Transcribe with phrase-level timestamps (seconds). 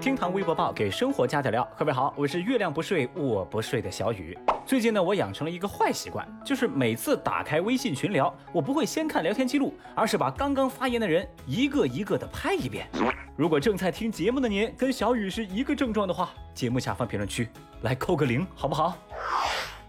[0.00, 4.36] 厅堂微博报给生活加点料，各位好，我是月亮不睡我不睡的小雨。
[4.64, 12.88] 最近呢，我养成了一个坏习惯，就是每次打开微信群聊，我不会先看聊天记录，而是把刚刚发言的人一个一个的拍一遍。
[13.36, 17.46] 如果正在听节目的您跟小雨是一个症状的话，节目下方评论区
[17.82, 18.96] 来扣个零，好不好？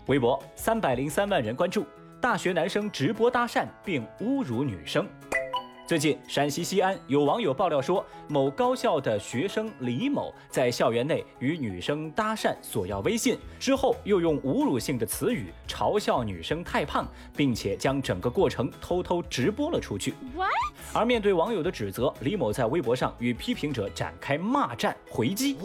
[0.08, 1.86] 微博三百零三万人关注，
[2.20, 5.08] 大学男生直播搭讪并侮辱女生。
[5.92, 20.14] 最近，陕西西安有网友爆料说，某高校的学生李某在校园内与女生搭讪索要微信，之后又用侮辱性的词语嘲笑女生太胖，并且将整个过程偷偷直播了出去。
[20.94, 25.58] 而面对网友的指责，李某在微博上与批评者展开骂战回击。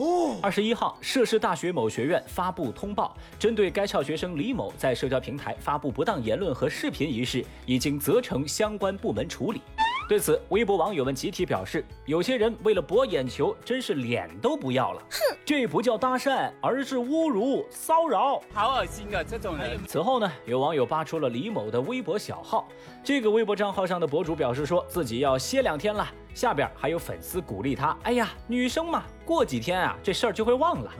[0.42, 9.62] 二十一号，涉事大学某学院发布通报，针对该校学生李某在社交平台发布不当言论和视频一事，已经责成相关部门处理。
[10.08, 15.02] 对此，微博网友们集体表示，有些人为了博眼球，真是脸都不要了。
[15.10, 19.20] 哼，这不叫搭讪，而是侮辱、骚扰，好恶心啊！
[19.28, 19.76] 这种人。
[19.84, 22.68] 此后呢，有网友扒出了李某的微博小号，
[23.02, 26.08] 这个微博账号上的博主表示说自己要歇两天了。
[26.36, 30.92] 下边还有粉丝鼓励他，哎呀，女生嘛，过几天啊，这事儿就会忘了。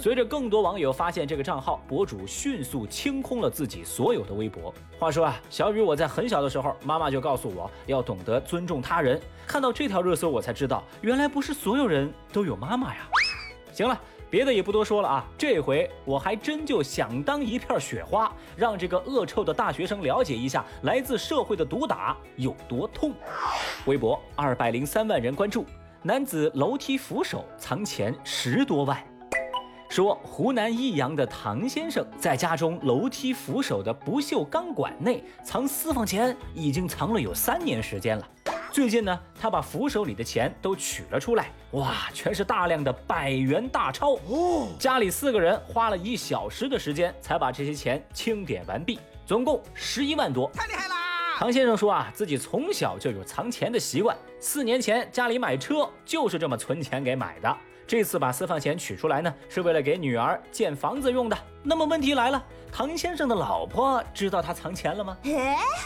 [0.00, 4.72] 随着更多网友发现这个账号，博主迅速清空了自己所有的微博。
[4.98, 9.20] 话说啊，小雨，我在很小的时候，妈妈就告诉我要懂得尊重他人。
[9.46, 13.06] 看到这条热搜，我才知道，原来不是所有人都有妈妈呀。
[13.78, 13.96] 行了。
[14.28, 23.14] 别的也不多说了啊，这回我还真就想当一片雪花，让这个恶臭的大学生了解一下来自社会的毒打有多痛。
[23.86, 25.64] 微博二百零三万人关注，
[26.02, 29.00] 男子楼梯扶手藏钱十多万。
[29.88, 38.28] 说湖南益阳的唐先生在家中楼梯扶手的不锈钢管内藏私房钱，已经藏了有三年时间了。
[38.70, 44.68] 最近呢，他把扶手里的钱都取了出来，哇，全是大量的百元大钞哦！
[44.78, 50.96] 家里四个人花了一小时的时间才把这些钱清点完毕，总共十一万多，太厉害啦！
[51.38, 57.56] 唐先生说啊，自己从小就有藏钱的习惯，四年前家里买车就是这么存钱给买的。
[57.86, 61.38] 这次把私房钱取出来呢，是为了给女儿建房子用的。
[61.62, 62.42] 那么问题来了，
[62.72, 65.16] 唐先生的老婆知道他藏钱了吗？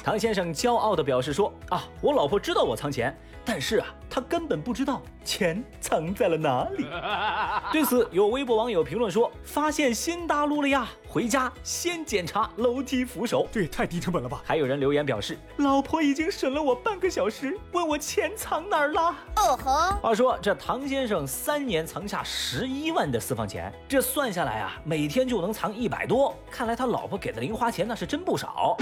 [0.03, 6.87] 唐先生骄傲地表示说：“啊，我老婆知道我藏钱，但是啊，她根本不知道钱藏在了哪里。
[7.71, 10.89] ”对此，有微博网友评论说：“发现新大陆了呀！
[11.09, 19.97] 回家先检查楼梯扶手，这也太低成本了吧！”还有人留言表示：“老婆已经审了我半个小时，问我钱藏哪儿了。”哦吼！
[20.01, 21.83] 话说这唐先生三年。
[21.85, 26.37] 藏下十一万的私房钱，这算下来啊，每天就能藏藏一百多。
[26.51, 28.77] 看来他老婆给的零花钱那是真不少。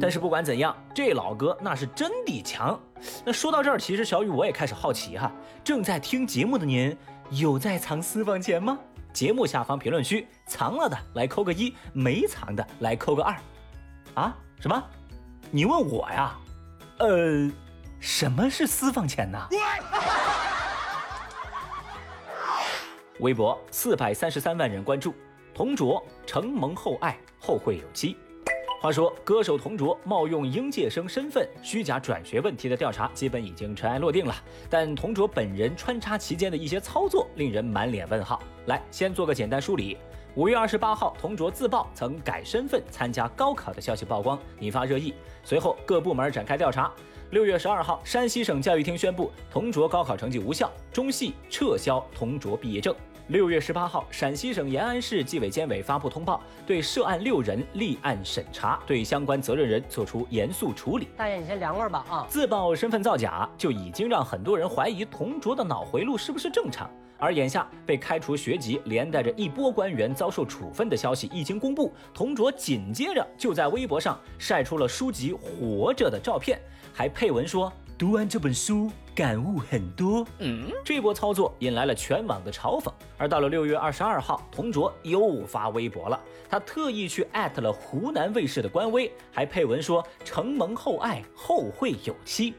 [0.00, 2.76] 但是不管怎样，这老哥那是真的强。
[3.24, 5.30] 那说到这儿，其实小雨我也开始好奇哈，
[5.62, 6.96] 正在听节目的您
[7.30, 8.76] 有在藏私房钱吗？
[9.12, 13.36] 节目下方评论区藏了的来扣个一，没藏的来扣个二。
[14.14, 14.36] 啊？
[14.58, 14.82] 什么？
[15.52, 16.36] 你问我呀？
[16.98, 17.48] 呃，
[18.00, 19.38] 什么是私房钱呢？
[23.20, 25.14] 微博四百三十三万人关注，
[25.54, 28.16] 同卓承蒙厚爱，后会有期。
[28.80, 34.34] 话说，歌手同卓冒用应届生身份虚假转学问题的调查基本已经尘埃落定了，
[34.68, 38.42] 但同卓本人穿插其间的一些操作令人满脸问号。
[38.66, 39.96] 来，先做个简单梳理。
[40.34, 45.14] 五月二十八号，同卓自曝曾改身份参加高考的消息曝光，引发热议。
[45.44, 46.92] 随后，各部门展开调查。
[47.30, 52.94] 六月十二号，山西省教育厅宣布同卓高考成绩无效，中戏撤销同卓毕业证。
[53.28, 61.08] 六月十八号，陕西省延安市纪委监委发布通报，对涉案六人立案审查，对相关责任人作出严肃处理。
[61.16, 62.26] 大爷，你先凉快吧啊！
[62.28, 66.90] 自曝身份造假，就已经让很多人怀疑同卓的脑回路是不是正常。
[67.16, 76.60] 而眼下被开除学籍，连带着一波官员遭受处分的消息一经公布，同卓紧接着就在微博上晒出了书籍《活着》的照片。
[76.92, 82.92] 还配文说读完这本书感悟很多，嗯，这波操作引来了全网的嘲讽。
[83.16, 92.54] 而到了六月二十二号，同卓又发微博了，他特意去艾特了湖南卫视的官微，还配文说承蒙厚爱，后会有期。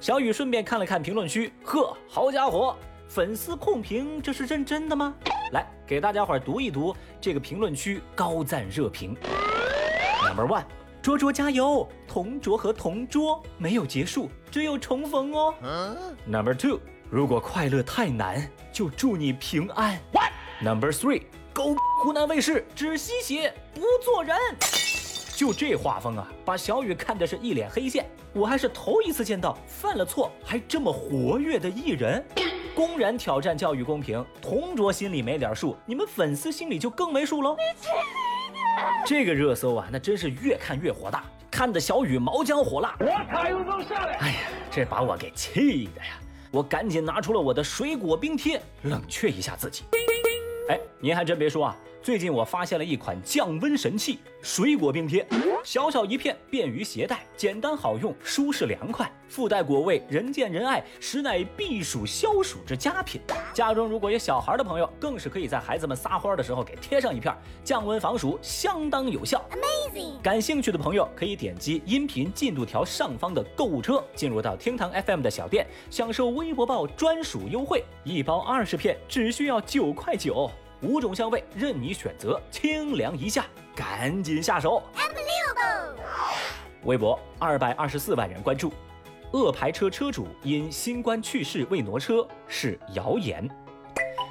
[0.00, 2.74] 小雨顺便看了看评论区，呵，好家伙，
[3.06, 5.14] 粉丝控评这是认真的吗？
[5.52, 9.14] 来给大家伙读一读这个评论区高赞热评。
[10.26, 10.64] Number one。
[11.02, 11.88] 卓卓加油！
[12.06, 15.52] 同桌和同桌没有结束，只有重逢哦。
[16.24, 16.78] Number two，
[17.10, 19.98] 如果快乐太难，就祝你平安。
[20.60, 21.22] Number three，
[21.52, 24.36] 狗湖南卫视只吸血不做人，
[25.34, 28.08] 就这画风啊，把小雨看的是一脸黑线。
[28.32, 32.24] 我还是头一次见到犯了错还这么活跃的艺人。
[32.76, 37.56] 公然挑战教育公平，同桌心里没点数，你们粉丝心里就更没数喽。
[39.06, 42.94] 这个热搜啊，那真是越看越火大，看得小雨毛浆火辣。
[43.00, 44.16] 我卡又能下来！
[44.18, 44.38] 哎呀，
[44.70, 46.18] 这把我给气的呀！
[46.50, 49.84] 我赶紧拿出了我的水果冰贴，冷却一下自己。
[50.68, 55.24] 哎，您还真别说啊，最近我发现了一款降温神器——水果冰贴，
[55.62, 63.20] 小小一片，便于携带，简单好用，舒适凉快，附带果味，人见人爱，实乃避暑消暑之佳品。
[63.54, 67.32] 家中如果有小孩的朋友，更是可以在孩子们撒欢的时候给贴上一片，
[67.62, 69.40] 降温防暑，相当有效。
[69.52, 70.20] Amazing！
[70.20, 80.50] 感兴趣的朋友可以点击音频进度条上方的购物车，进入到厅堂 FM 的小店，享受微博报专属优惠，一包二十片，只需要九块九。
[80.82, 84.82] 五种香味任你选择，清凉一下，赶紧下手。
[86.84, 88.72] 微博二百二十四万人关注，
[89.30, 93.48] 恶牌车车主因新冠去世未挪车是谣言。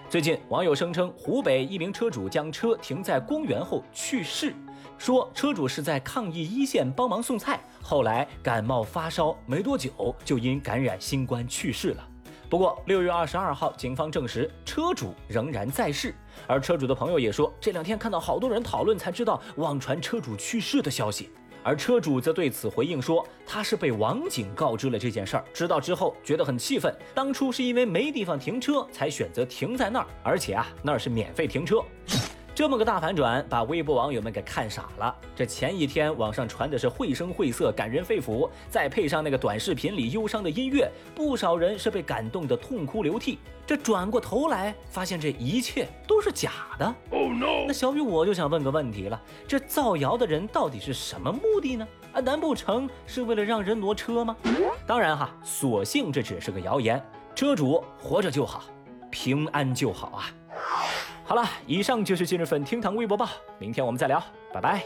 [0.09, 4.53] 最近网友声称，湖北一名车主将车停在公园后去世，
[4.97, 12.05] 说车主是在抗疫一线帮忙送菜，后来感冒发烧，没多久就因感染新冠去世了。
[12.51, 16.13] 不过，六月二十二号，警方证实车主仍然在世，
[16.45, 21.29] 而车主的朋友也说，这两天看到好多人讨论，才知道网传车主去世的消息。
[21.63, 31.81] 而车主则对此回应说，他是被网警告知了这件事儿，知道之后觉得很气愤，当初是因为没地方停车才选择停在那儿，而且啊，那儿是免费停车。
[32.53, 35.15] 这么个大反转，把微博网友们给看傻了。
[35.33, 43.39] 这前一天网上传的是绘声绘色、感人肺腑，再配上那个短视频里忧伤的音乐，不少人是被感动的痛哭流涕。
[43.65, 46.85] 这转过头来发现这一切都是假的。
[47.09, 47.65] Oh no！
[47.67, 51.87] 那小雨我就想问个问题了：这造谣的人到底是什么目的呢？
[52.11, 54.35] 啊，难不成是为了让人挪车吗？
[54.85, 57.01] 当然哈，所幸这只是个谣言，
[57.33, 58.65] 车主活着就好，
[59.09, 60.29] 平安就好啊。
[61.31, 63.25] 好了，以上就是今日份厅堂微博报，
[63.57, 64.83] 明天我们再聊，拜拜。